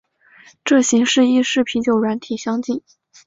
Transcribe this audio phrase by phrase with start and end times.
[0.65, 2.81] 这形式亦与啤酒软体相近。